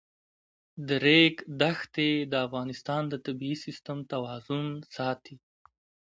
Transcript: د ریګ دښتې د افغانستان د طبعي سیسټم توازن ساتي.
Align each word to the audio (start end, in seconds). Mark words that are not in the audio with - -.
د 0.87 0.89
ریګ 1.05 1.35
دښتې 1.61 2.11
د 2.31 2.33
افغانستان 2.47 3.01
د 3.09 3.13
طبعي 3.25 3.53
سیسټم 3.65 3.97
توازن 4.11 4.65
ساتي. 4.95 5.35